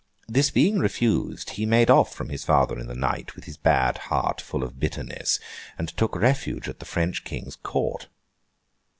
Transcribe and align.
This 0.27 0.49
being 0.49 0.79
refused, 0.79 1.51
he 1.51 1.65
made 1.67 1.91
off 1.91 2.11
from 2.11 2.29
his 2.29 2.43
father 2.43 2.79
in 2.79 2.87
the 2.87 2.95
night, 2.95 3.35
with 3.35 3.45
his 3.45 3.55
bad 3.55 3.99
heart 4.09 4.41
full 4.41 4.63
of 4.63 4.79
bitterness, 4.79 5.39
and 5.77 5.89
took 5.89 6.15
refuge 6.15 6.67
at 6.67 6.79
the 6.79 6.85
French 6.89 7.23
King's 7.23 7.55
Court. 7.57 8.07